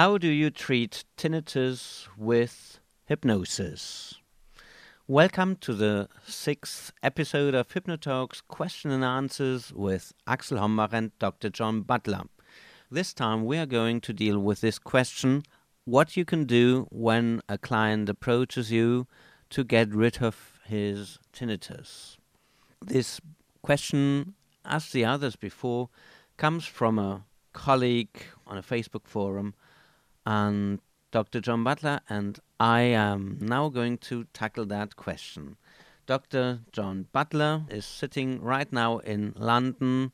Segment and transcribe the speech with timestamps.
[0.00, 4.14] How do you treat tinnitus with hypnosis?
[5.06, 11.50] Welcome to the sixth episode of Hypnotalks Question and Answers with Axel Hombach and Dr.
[11.50, 12.22] John Butler.
[12.90, 15.42] This time we are going to deal with this question
[15.84, 19.06] what you can do when a client approaches you
[19.50, 22.16] to get rid of his tinnitus.
[22.80, 23.20] This
[23.60, 24.32] question,
[24.64, 25.90] as the others before,
[26.38, 29.54] comes from a colleague on a Facebook forum,
[30.30, 31.40] Um, and Dr.
[31.40, 35.56] John Butler and I am now going to tackle that question.
[36.06, 36.60] Dr.
[36.70, 40.12] John Butler is sitting right now in London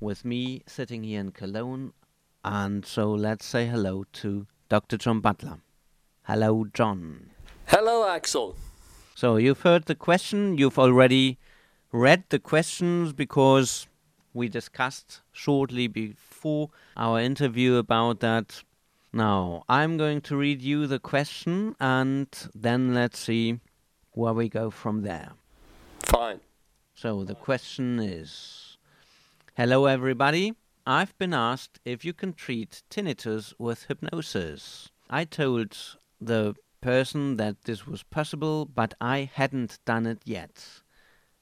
[0.00, 1.94] with me sitting here in Cologne.
[2.44, 4.98] And so let's say hello to Dr.
[4.98, 5.60] John Butler.
[6.24, 7.30] Hello, John.
[7.66, 8.56] Hello, Axel.
[9.14, 10.58] So you've heard the question.
[10.58, 11.38] You've already
[11.90, 13.86] read the questions because
[14.34, 18.62] we discussed shortly before our interview about that.
[19.14, 23.60] Now, I'm going to read you the question and then let's see
[24.10, 25.34] where we go from there.
[26.00, 26.40] Fine.
[26.96, 28.76] So the question is
[29.56, 30.54] Hello, everybody.
[30.84, 34.88] I've been asked if you can treat tinnitus with hypnosis.
[35.08, 35.78] I told
[36.20, 40.82] the person that this was possible, but I hadn't done it yet.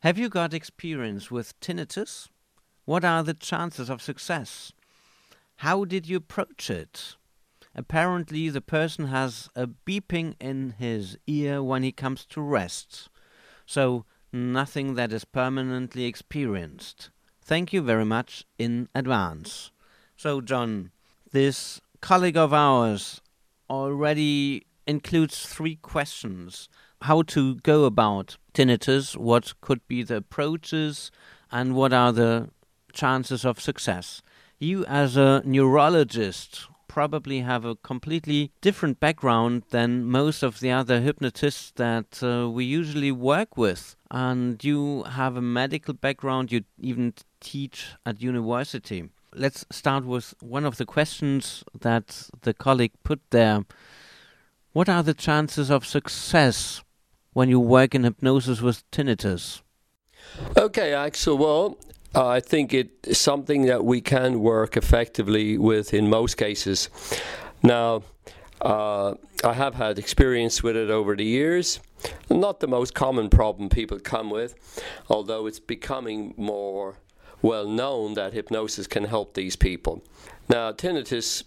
[0.01, 2.29] Have you got experience with tinnitus?
[2.85, 4.75] What are the chances of success?
[5.57, 7.17] How did you approach it?
[7.75, 13.09] Apparently, the person has a beeping in his ear when he comes to rest.
[13.65, 17.11] So, nothing that is permanently experienced.
[17.43, 19.71] Thank you very much in advance.
[20.17, 20.91] So, John,
[21.33, 23.21] this colleague of ours
[23.71, 26.69] already includes three questions
[27.03, 31.11] how to go about tinnitus, what could be the approaches,
[31.51, 32.51] and what are the
[32.93, 34.23] chances of success.
[34.59, 41.01] You, as a neurologist, probably have a completely different background than most of the other
[41.01, 43.97] hypnotists that uh, we usually work with.
[44.11, 49.09] And you have a medical background, you even teach at university.
[49.35, 53.65] Let's start with one of the questions that the colleague put there.
[54.75, 56.83] What are the chances of success
[57.33, 59.63] when you work in hypnosis with tinnitus?
[60.59, 61.39] Okay, Axel.
[61.39, 61.79] Well,
[62.15, 66.91] I think it's something that we can work effectively with in most cases.
[67.63, 68.03] Now,
[68.61, 71.81] uh, I have had experience with it over the years.
[72.29, 74.55] Not the most common problem people come with,
[75.09, 76.97] although it's becoming more
[77.41, 80.03] well known that hypnosis can help these people.
[80.49, 81.45] Now, tinnitus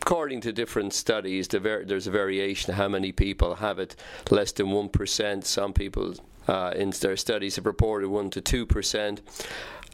[0.00, 3.94] according to different studies, there's a variation how many people have it.
[4.30, 5.44] Less than one percent.
[5.44, 6.14] Some people
[6.48, 9.20] uh, in their studies have reported one to two percent.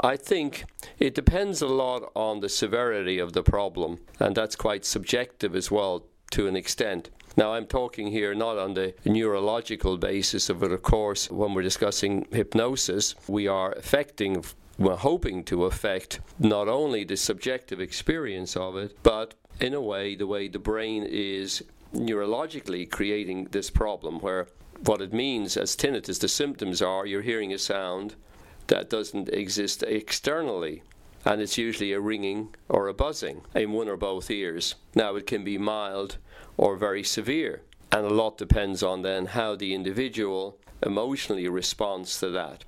[0.01, 0.65] I think
[0.99, 5.71] it depends a lot on the severity of the problem, and that's quite subjective as
[5.71, 7.11] well to an extent.
[7.37, 11.63] Now, I'm talking here not on the neurological basis of it, of course, when we're
[11.63, 14.45] discussing hypnosis, we are affecting,
[14.79, 20.17] we're hoping to affect not only the subjective experience of it, but in a way,
[20.17, 21.63] the way the brain is
[21.93, 24.49] neurologically creating this problem, where
[24.87, 28.15] what it means as tinnitus, the symptoms are you're hearing a sound
[28.67, 30.83] that doesn't exist externally.
[31.25, 34.75] And it's usually a ringing or a buzzing in one or both ears.
[34.95, 36.19] Now, it can be mild
[36.59, 37.63] or very severe.
[37.91, 42.65] And a lot depends on then how the individual emotionally responds to that.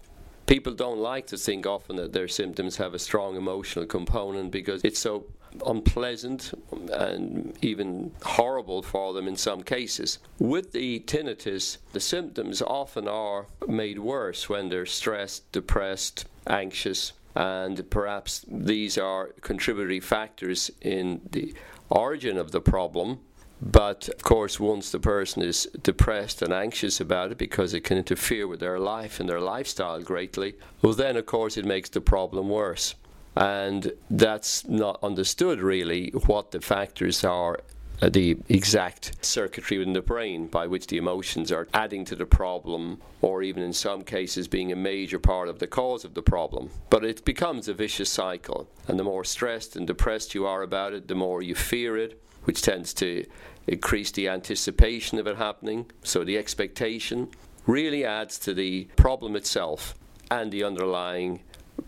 [0.46, 4.80] People don't like to think often that their symptoms have a strong emotional component because
[4.84, 5.26] it's so
[5.66, 6.52] unpleasant
[6.92, 10.18] and even horrible for them in some cases.
[10.38, 17.88] With the tinnitus, the symptoms often are made worse when they're stressed, depressed, anxious, and
[17.90, 21.54] perhaps these are contributory factors in the
[21.90, 23.20] origin of the problem.
[23.60, 27.96] But of course, once the person is depressed and anxious about it because it can
[27.96, 32.02] interfere with their life and their lifestyle greatly, well, then of course it makes the
[32.02, 32.94] problem worse
[33.36, 37.60] and that's not understood really what the factors are
[38.02, 42.26] uh, the exact circuitry in the brain by which the emotions are adding to the
[42.26, 46.22] problem, or even in some cases being a major part of the cause of the
[46.22, 46.68] problem.
[46.90, 50.92] But it becomes a vicious cycle, and the more stressed and depressed you are about
[50.92, 53.24] it, the more you fear it, which tends to
[53.66, 55.90] increase the anticipation of it happening.
[56.02, 57.28] So the expectation
[57.66, 59.94] really adds to the problem itself
[60.30, 61.42] and the underlying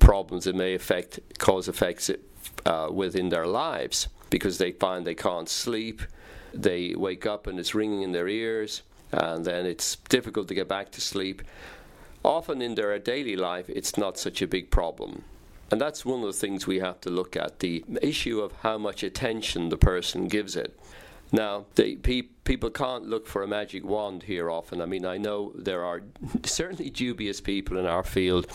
[0.09, 2.11] problems that may affect, cause effects
[2.65, 6.01] uh, within their lives because they find they can't sleep.
[6.55, 8.81] They wake up and it's ringing in their ears,
[9.13, 11.43] and then it's difficult to get back to sleep.
[12.25, 15.25] Often in their daily life, it's not such a big problem.
[15.71, 18.79] And that's one of the things we have to look at the issue of how
[18.79, 20.75] much attention the person gives it.
[21.33, 24.81] Now, they, pe- people can't look for a magic wand here often.
[24.81, 26.03] I mean, I know there are
[26.45, 28.47] certainly dubious people in our field,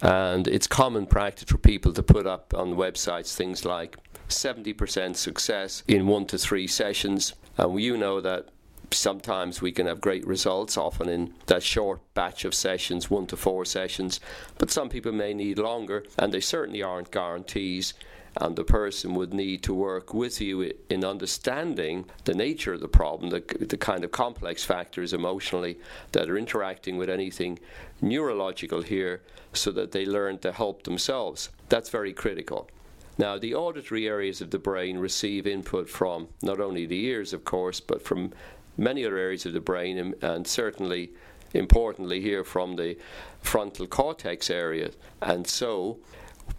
[0.00, 3.96] and it's common practice for people to put up on websites things like
[4.28, 7.34] 70% success in one to three sessions.
[7.56, 8.48] And you know that
[8.90, 13.36] sometimes we can have great results, often in that short batch of sessions, one to
[13.36, 14.20] four sessions,
[14.58, 17.94] but some people may need longer, and they certainly aren't guarantees.
[18.36, 22.88] And the person would need to work with you in understanding the nature of the
[22.88, 25.78] problem, the, the kind of complex factors emotionally
[26.12, 27.58] that are interacting with anything
[28.00, 29.20] neurological here,
[29.52, 31.50] so that they learn to help themselves.
[31.68, 32.70] That's very critical.
[33.18, 37.44] Now, the auditory areas of the brain receive input from not only the ears, of
[37.44, 38.32] course, but from
[38.78, 41.12] many other areas of the brain, and, and certainly
[41.52, 42.96] importantly here from the
[43.42, 44.90] frontal cortex area.
[45.20, 45.98] And so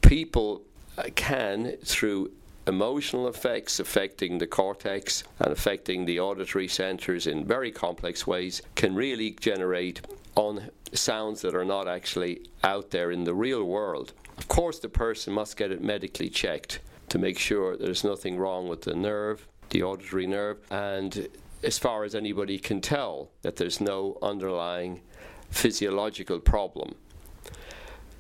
[0.01, 0.61] people
[0.97, 2.31] Uh, can, through
[2.67, 8.95] emotional effects affecting the cortex and affecting the auditory centers in very complex ways, can
[8.95, 10.01] really generate
[10.35, 14.13] on sounds that are not actually out there in the real world.
[14.37, 16.79] Of course, the person must get it medically checked
[17.09, 21.27] to make sure there's nothing wrong with the nerve, the auditory nerve, and
[21.63, 25.01] as far as anybody can tell, that there's no underlying
[25.49, 26.95] physiological problem.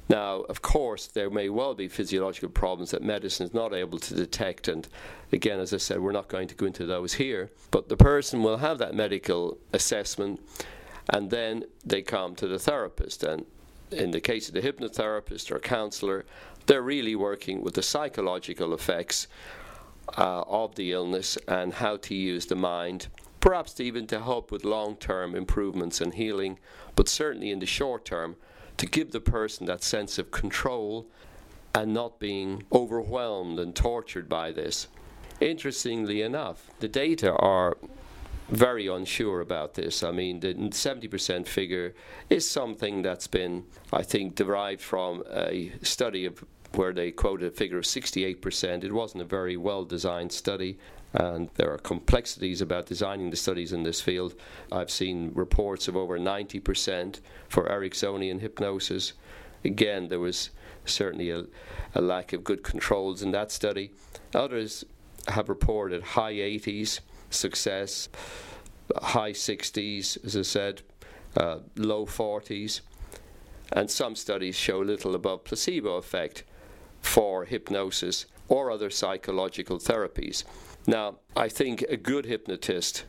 [0.09, 4.13] Now, of course, there may well be physiological problems that medicine is not able to
[4.13, 4.87] detect, and
[5.31, 7.51] again, as I said, we're not going to go into those here.
[7.71, 10.41] But the person will have that medical assessment,
[11.09, 13.23] and then they come to the therapist.
[13.23, 13.45] And
[13.91, 16.25] in the case of the hypnotherapist or counselor,
[16.65, 19.27] they're really working with the psychological effects
[20.17, 23.07] uh, of the illness and how to use the mind
[23.43, 26.57] perhaps even to help with long term improvements and healing,
[26.95, 28.37] but certainly in the short term,
[28.77, 31.07] to give the person that sense of control
[31.75, 34.87] and not being overwhelmed and tortured by this.
[35.39, 37.77] Interestingly enough, the data are
[38.49, 40.03] very unsure about this.
[40.03, 41.95] I mean, the 70% figure
[42.29, 46.43] is something that's been, I think, derived from a study of
[46.75, 48.83] where they quoted a figure of 68%.
[48.83, 50.77] It wasn't a very well designed study,
[51.13, 54.35] and there are complexities about designing the studies in this field.
[54.71, 59.13] I've seen reports of over 90% for Ericksonian hypnosis.
[59.63, 60.49] Again, there was
[60.85, 61.45] certainly a,
[61.95, 63.91] a lack of good controls in that study.
[64.33, 64.85] Others
[65.27, 66.99] have reported high 80s
[67.29, 68.09] success,
[68.95, 70.81] high 60s, as I said,
[71.37, 72.81] uh, low 40s,
[73.71, 76.43] and some studies show little above placebo effect
[77.03, 80.43] for hypnosis or other psychological therapies.
[80.87, 83.05] Now, I think a good hypnotist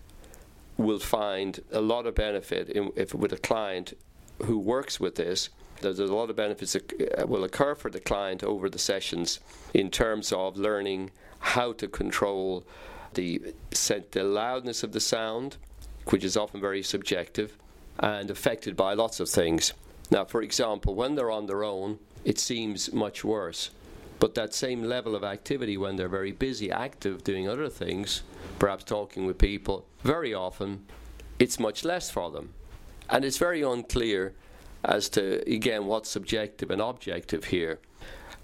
[0.77, 3.95] will find a lot of benefit in, if with a client
[4.43, 5.49] who works with this.
[5.81, 9.41] There's a lot of benefits that uh, will occur for the client over the sessions
[9.73, 12.65] in terms of learning how to control
[13.15, 13.55] the,
[14.11, 15.57] the loudness of the sound,
[16.07, 17.57] which is often very subjective
[17.99, 19.73] and affected by lots of things.
[20.11, 23.71] Now, for example, when they're on their own, it seems much worse.
[24.25, 28.23] But that same level of activity when they're very busy, active, doing other things,
[28.59, 30.87] perhaps talking with people, very often
[31.39, 32.55] it's much less for them.
[33.11, 34.33] And it's very unclear
[34.83, 37.81] as to, again, what's subjective and objective here.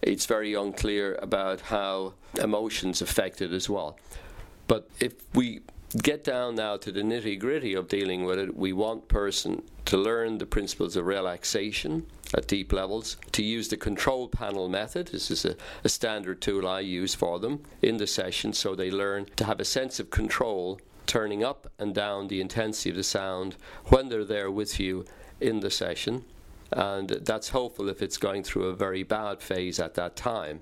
[0.03, 3.97] It's very unclear about how emotions affect it as well.
[4.67, 5.61] But if we
[5.97, 9.97] get down now to the nitty gritty of dealing with it, we want person to
[9.97, 15.09] learn the principles of relaxation at deep levels, to use the control panel method.
[15.09, 18.91] This is a, a standard tool I use for them in the session, so they
[18.91, 23.03] learn to have a sense of control, turning up and down the intensity of the
[23.03, 25.05] sound when they're there with you
[25.41, 26.25] in the session.
[26.71, 30.61] And that's hopeful if it's going through a very bad phase at that time.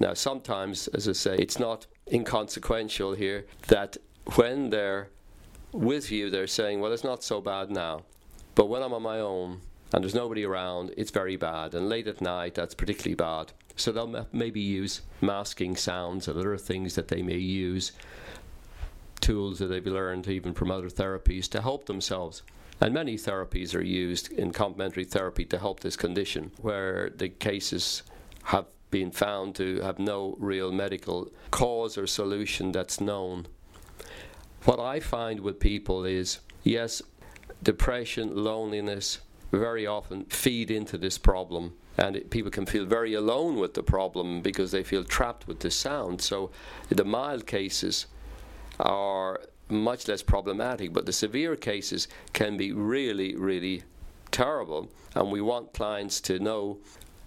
[0.00, 3.96] Now, sometimes, as I say, it's not inconsequential here that
[4.36, 5.08] when they're
[5.72, 8.02] with you, they're saying, Well, it's not so bad now.
[8.54, 9.60] But when I'm on my own
[9.92, 11.74] and there's nobody around, it's very bad.
[11.74, 13.52] And late at night, that's particularly bad.
[13.76, 17.92] So they'll maybe use masking sounds and other things that they may use,
[19.20, 22.42] tools that they've learned even from other therapies to help themselves.
[22.80, 28.02] And many therapies are used in complementary therapy to help this condition, where the cases
[28.44, 33.46] have been found to have no real medical cause or solution that's known.
[34.64, 37.02] What I find with people is yes,
[37.62, 39.20] depression, loneliness
[39.52, 41.74] very often feed into this problem.
[41.98, 45.60] And it, people can feel very alone with the problem because they feel trapped with
[45.60, 46.22] the sound.
[46.22, 46.50] So
[46.88, 48.06] the mild cases
[48.80, 53.82] are much less problematic, but the severe cases can be really, really
[54.30, 54.90] terrible.
[55.14, 56.78] And we want clients to know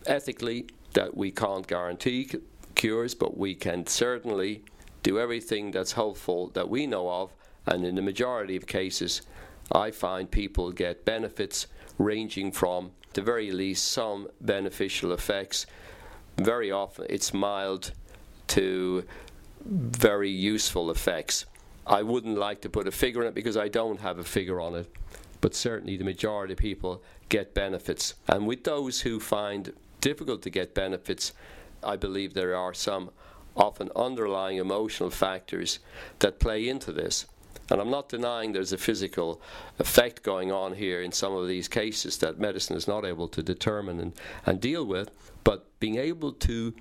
[0.05, 2.29] ethically that we can't guarantee
[2.75, 4.63] cures, but we can certainly
[5.07, 7.33] do everything that's helpful that we know of.
[7.65, 9.21] And in the majority of cases,
[9.71, 15.65] I find people get benefits ranging from, the very least, some beneficial effects.
[16.35, 17.93] Very often, it's mild
[18.47, 19.05] to
[19.63, 21.45] very useful effects.
[21.85, 24.59] I wouldn't like to put a figure on it because I don't have a figure
[24.59, 24.91] on it,
[25.39, 28.13] but certainly the majority of people get benefits.
[28.27, 29.71] And with those who find
[30.01, 31.31] difficult to get benefits,
[31.81, 33.11] I believe there are some
[33.57, 35.79] often underlying emotional factors
[36.19, 37.25] that play into this.
[37.69, 39.41] And I'm not denying there's a physical
[39.77, 43.43] effect going on here in some of these cases that medicine is not able to
[43.43, 44.13] determine and,
[44.45, 45.09] and deal with,
[45.43, 46.73] but being able to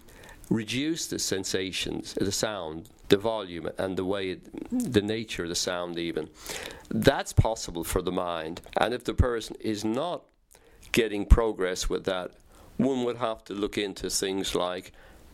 [0.49, 5.56] reduce the sensations, the sound, the volume, and the way, it, the nature of the
[5.56, 6.28] sound, even.
[6.88, 8.61] That's possible for the mind.
[8.76, 10.23] And if the person is not
[10.92, 12.30] getting progress with that,
[12.76, 14.92] one would have to look into things like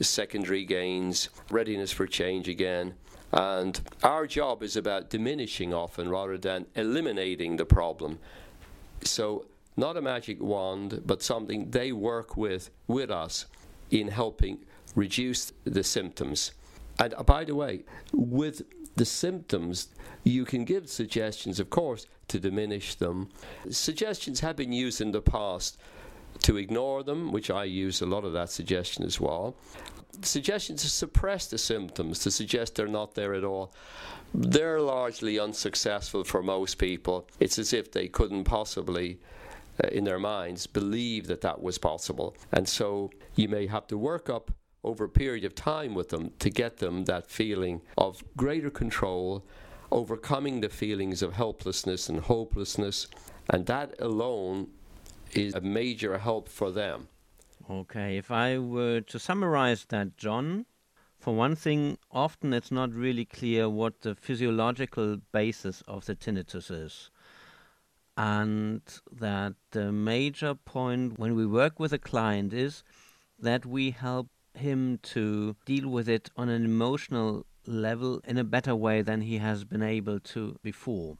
[0.08, 2.94] secondary gains, readiness for change again.
[3.32, 8.18] And our job is about diminishing often rather than eliminating the problem.
[9.02, 13.46] So, not a magic wand, but something they work with with us
[13.90, 14.58] in helping
[14.94, 16.52] reduce the symptoms.
[16.98, 18.62] And uh, by the way, with
[18.96, 19.88] the symptoms,
[20.24, 23.28] you can give suggestions, of course, to diminish them.
[23.70, 25.78] Suggestions have been used in the past
[26.40, 29.54] to ignore them, which I use a lot of that suggestion as well.
[30.20, 33.72] Suggestions to suppress the symptoms, to suggest they're not there at all.
[34.34, 37.26] They're largely unsuccessful for most people.
[37.40, 39.18] It's as if they couldn't possibly
[39.82, 42.36] uh, in their minds believe that that was possible.
[42.52, 44.50] And so you may have to work up
[44.84, 49.44] over a period of time with them to get them that feeling of greater control,
[49.90, 53.06] overcoming the feelings of helplessness and hopelessness.
[53.48, 54.68] And that alone
[55.32, 57.08] is a major help for them.
[57.72, 60.66] Okay, if I were to summarize that, John,
[61.18, 66.70] for one thing, often it's not really clear what the physiological basis of the tinnitus
[66.70, 67.10] is.
[68.14, 72.84] And that the major point when we work with a client is
[73.38, 78.76] that we help him to deal with it on an emotional level in a better
[78.76, 81.16] way than he has been able to before.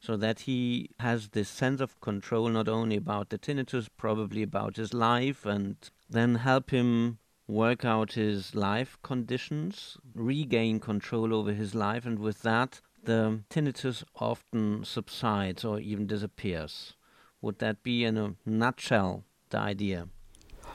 [0.00, 4.76] So that he has this sense of control not only about the tinnitus, probably about
[4.76, 5.76] his life, and
[6.08, 12.42] then help him work out his life conditions, regain control over his life, and with
[12.42, 16.94] that, the tinnitus often subsides or even disappears.
[17.40, 20.08] Would that be, in a nutshell, the idea?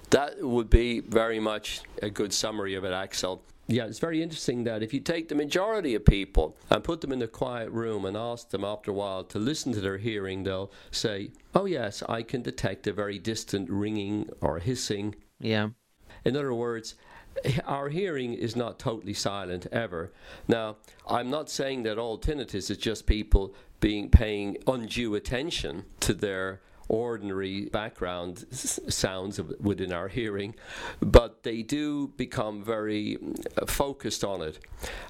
[0.09, 3.43] That would be very much a good summary of it, Axel.
[3.71, 7.13] Yeah, it's very interesting that if you take the majority of people and put them
[7.13, 10.43] in a quiet room and ask them after a while to listen to their hearing,
[10.43, 15.15] they'll say, Oh, yes, I can detect a very distant ringing or hissing.
[15.39, 15.69] Yeah.
[16.25, 16.95] In other words,
[17.65, 20.11] our hearing is not totally silent ever.
[20.49, 20.75] Now,
[21.07, 26.59] I'm not saying that all tinnitus is just people being paying undue attention to their
[26.91, 30.53] ordinary background sounds within our hearing,
[30.99, 33.17] but they do become very
[33.57, 34.59] uh, focused on it,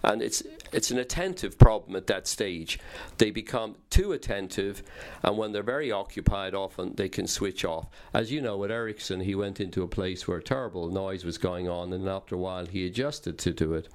[0.03, 2.79] and it's it's an attentive problem at that stage.
[3.17, 4.83] They become too attentive,
[5.23, 7.87] and when they're very occupied, often they can switch off.
[8.13, 11.67] As you know, with Erickson, he went into a place where terrible noise was going
[11.67, 13.87] on, and after a while, he adjusted to do it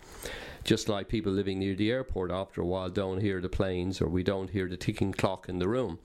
[0.66, 4.08] just like people living near the airport after a while don't hear the planes or
[4.08, 5.98] we don't hear the ticking clock in the room.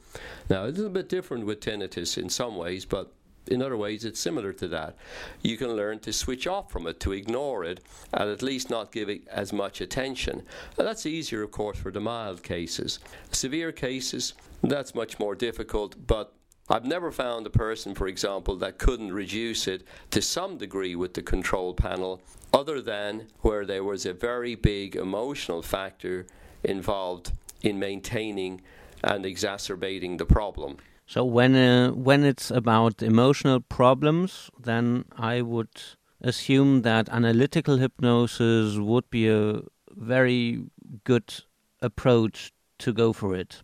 [0.50, 3.12] Now, it's a bit different with tinnitus in some ways, but
[3.48, 4.96] in other ways, it's similar to that.
[5.42, 7.82] You can learn to switch off from it, to ignore it,
[8.14, 10.44] and at least not give it as much attention.
[10.76, 13.00] That's easier, of course, for the mild cases.
[13.32, 16.34] Severe cases, that's much more difficult, but
[16.70, 21.16] I've never found a person, for example, that couldn't reduce it to some degree with
[21.16, 22.22] the control panel,
[22.54, 26.26] other than where there was a very big emotional factor
[26.64, 27.32] involved
[27.62, 28.62] in maintaining
[29.04, 30.78] and exacerbating the problem.
[31.06, 35.82] So when uh, when it's about emotional problems, then I would
[36.22, 40.64] assume that analytical hypnosis would be a very
[41.04, 41.34] good
[41.82, 43.64] approach to go for it.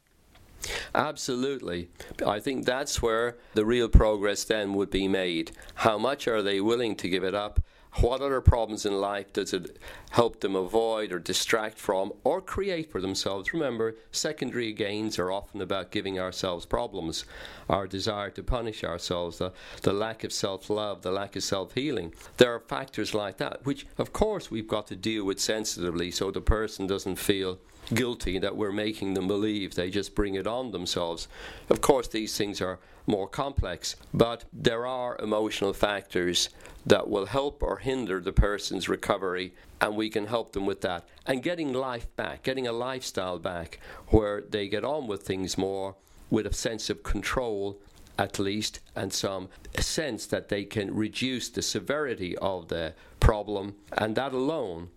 [0.93, 1.89] Absolutely.
[2.25, 5.51] I think that's where the real progress then would be made.
[5.75, 7.61] How much are they willing to give it up?
[7.99, 9.79] What other problems in life does it
[10.11, 13.53] help them avoid or distract from or create for themselves?
[13.53, 17.25] Remember, secondary gains are often about giving ourselves problems,
[17.67, 19.51] our desire to punish ourselves, the,
[19.81, 22.13] the lack of self love, the lack of self healing.
[22.37, 26.29] There are factors like that, which, of course, we've got to deal with sensitively so
[26.29, 27.57] the person doesn't feel
[27.93, 29.73] guilty, that we're making them believe.
[29.73, 31.27] They just bring it on themselves.
[31.69, 36.49] Of course, these things are more complex, but there are emotional factors
[36.85, 41.07] that will help or hinder the person's recovery, and we can help them with that.
[41.25, 45.95] And getting life back, getting a lifestyle back where they get on with things more
[46.29, 47.79] with a sense of control
[48.19, 49.49] at least and some
[49.79, 54.89] sense that they can reduce the severity of the problem and that alone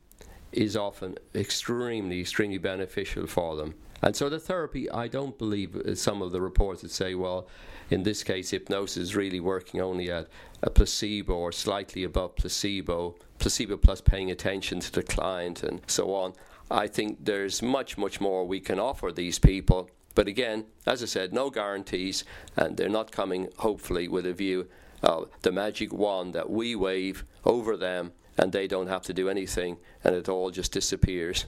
[0.53, 5.95] is often extremely extremely beneficial for them and so the therapy i don't believe uh,
[5.95, 7.47] some of the reports that say well
[7.91, 10.29] in this case hypnosis is really working only at
[10.63, 16.15] a placebo or slightly above placebo placebo plus paying attention to the client and so
[16.15, 16.33] on
[16.71, 21.07] i think there's much much more we can offer these people but again, as I
[21.07, 22.25] said, no guarantees,
[22.57, 24.69] and they're not coming, hopefully, with a view
[25.03, 29.29] of the magic wand that we wave over them and they don't have to do
[29.29, 31.47] anything and it all just disappears.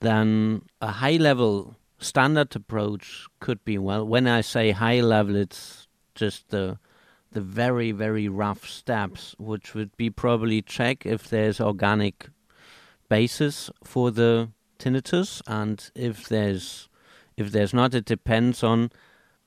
[0.00, 5.88] Then a high level standard approach could be well when I say high level it's
[6.14, 6.78] just the
[7.32, 12.28] the very very rough steps which would be probably check if there's organic
[13.08, 16.88] basis for the tinnitus and if there's
[17.38, 18.90] if there's not, it depends on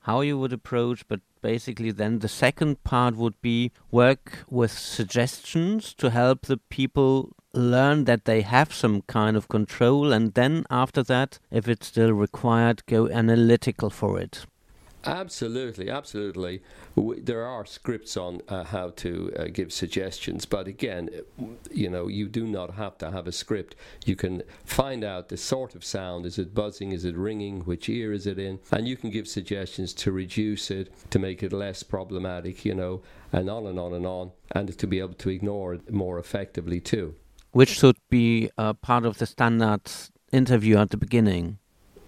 [0.00, 5.92] how you would approach, but basically then the second part would be work with suggestions
[5.94, 11.02] to help the people learn that they have some kind of control and then after
[11.02, 14.46] that if it's still required go analytical for it
[15.04, 16.62] Absolutely, absolutely.
[16.94, 21.10] We, there are scripts on uh, how to uh, give suggestions, but again,
[21.70, 23.74] you know, you do not have to have a script.
[24.04, 27.88] You can find out the sort of sound is it buzzing, is it ringing, which
[27.88, 31.52] ear is it in, and you can give suggestions to reduce it, to make it
[31.52, 35.30] less problematic, you know, and on and on and on, and to be able to
[35.30, 37.16] ignore it more effectively too.
[37.52, 39.82] Which should be uh, part of the standard
[40.32, 41.58] interview at the beginning.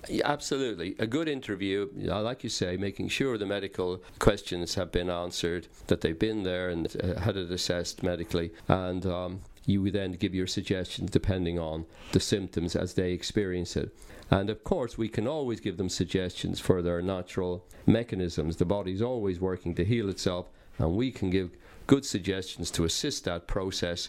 [0.08, 0.96] Yeah, absolutely.
[0.98, 6.02] A good interview, like you say, making sure the medical questions have been answered, that
[6.02, 10.46] they've been there and uh, had it assessed medically, and um, you then give your
[10.46, 13.96] suggestions depending on the symptoms as they experience it.
[14.30, 18.56] And of course, we can always give them suggestions for their natural mechanisms.
[18.56, 21.50] The body's always working to heal itself, and we can give
[21.86, 24.08] good suggestions to assist that process.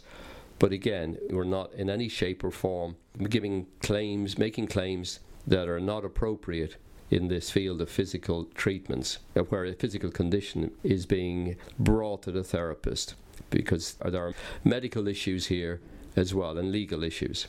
[0.59, 2.95] But again, we're not in any shape or form
[3.29, 6.77] giving claims, making claims that are not appropriate
[7.11, 12.43] in this field of physical treatments, where a physical condition is being brought to the
[12.43, 13.15] therapist,
[13.49, 15.81] because there are medical issues here
[16.15, 17.47] as well and legal issues.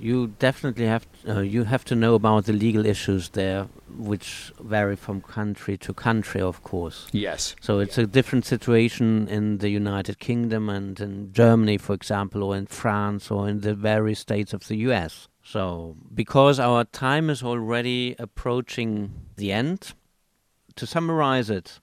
[0.00, 4.96] You definitely have uh, you have to know about the legal issues there, which vary
[4.96, 7.08] from country to country, of course.
[7.12, 7.56] Yes.
[7.60, 12.56] So it's a different situation in the United Kingdom and in Germany, for example, or
[12.56, 15.28] in France, or in the various states of the U.S.
[15.42, 19.94] So, because our time is already approaching the end,
[20.76, 21.80] to summarize it,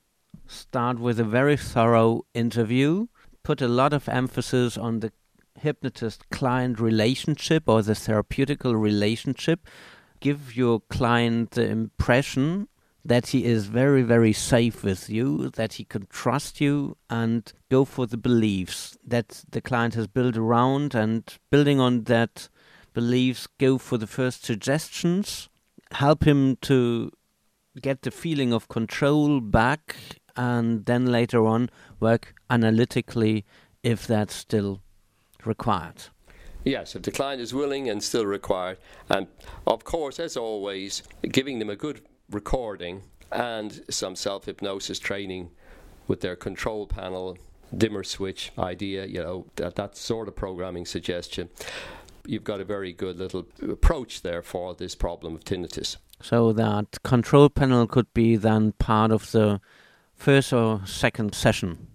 [0.47, 3.07] start with a very thorough interview,
[3.43, 5.11] put a lot of emphasis on the
[5.59, 9.67] hypnotist client relationship or the therapeutical relationship,
[10.19, 12.67] give your client the impression
[13.03, 17.85] that he is very, very safe with you, that he can trust you, and go
[17.85, 22.49] for the beliefs that the client has built around, and building on that
[22.93, 25.49] beliefs, go for the first suggestions,
[25.91, 27.11] help him to
[27.79, 29.95] get the feeling of control back,
[30.35, 33.45] and then later on work analytically
[33.83, 34.81] if that's still
[35.45, 36.03] required.
[36.63, 38.77] Yes, if the client is willing and still required.
[39.09, 39.27] And
[39.67, 45.51] of course, as always, giving them a good recording and some self hypnosis training
[46.07, 47.37] with their control panel
[47.75, 51.49] dimmer switch idea, you know, that, that sort of programming suggestion
[52.27, 55.97] you've got a very good little approach there for this problem of tinnitus.
[56.21, 59.59] So that control panel could be then part of the
[60.15, 61.87] first or second session.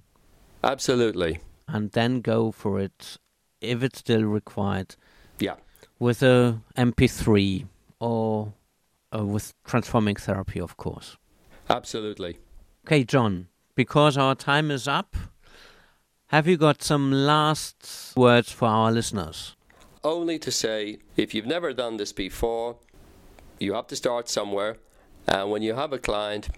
[0.62, 1.40] Absolutely.
[1.66, 3.16] And then go for it
[3.60, 4.96] if it's still required.
[5.38, 5.56] Yeah.
[5.98, 7.66] With a MP3
[7.98, 8.54] or
[9.14, 11.16] uh, with transforming therapy, of course.
[11.68, 12.38] Absolutely.
[12.86, 15.16] Okay, John, because our time is up,
[16.28, 19.56] have you got some last words for our listeners?
[20.02, 22.76] only to say if you've never done this before,
[23.58, 24.76] you have to start somewhere.
[25.26, 26.48] And when you have a client,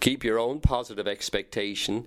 [0.00, 2.06] keep your own positive expectation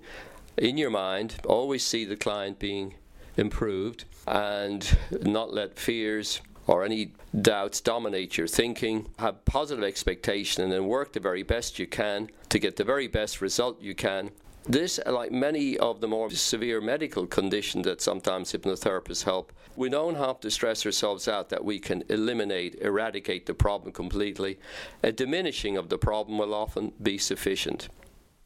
[0.56, 1.36] in your mind.
[1.46, 2.94] Always see the client being
[3.36, 9.08] improved and not let fears or any doubts dominate your thinking.
[9.18, 13.08] Have positive expectation and then work the very best you can to get the very
[13.08, 14.30] best result you can
[14.64, 20.16] This, like many of the more severe medical conditions that sometimes hypnotherapists help, we don't
[20.16, 24.58] have to stress ourselves out that we can eliminate, eradicate the problem completely.
[25.02, 27.88] A diminishing of the problem will often be sufficient.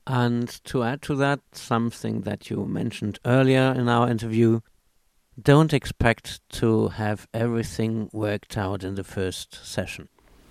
[0.07, 4.61] And to add to that, something that you mentioned earlier in our interview,
[5.41, 10.09] don't expect to have everything worked out in the first session.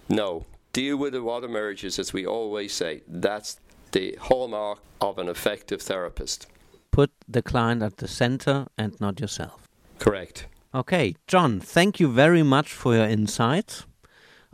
[0.10, 0.46] No.
[0.74, 3.02] Deal with the water marriages, as we always say.
[3.08, 3.60] That's
[3.92, 6.48] the hallmark of an effective therapist.
[6.92, 9.68] Put the client at the center and not yourself.
[10.00, 10.48] Correct.
[10.74, 13.86] Okay, John, thank you very much for your insights.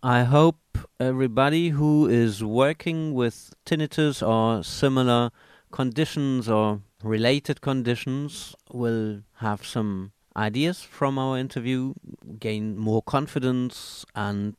[0.04, 0.58] I hope
[1.00, 5.32] everybody who is working with tinnitus or similar
[5.72, 11.94] conditions or related conditions will have some ideas from our interview,
[12.40, 14.56] gain more confidence, and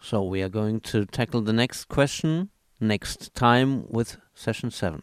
[0.00, 2.48] so we are going to tackle the next question
[2.80, 5.02] next time with session 7.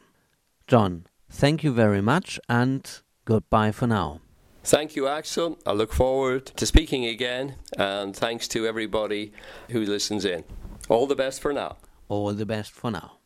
[0.68, 4.22] John, thank you very much and goodbye for now.
[4.64, 5.58] Thank you, Axel.
[5.66, 9.32] I look forward to speaking again, and thanks to everybody
[9.70, 10.44] who listens in.
[10.90, 11.78] All the best for now.
[12.10, 13.19] All the best for now.